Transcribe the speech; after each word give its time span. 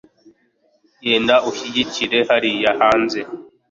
genda 1.03 1.35
ushyigikire 1.49 2.19
hariya 2.29 2.71
hanze 2.79 3.19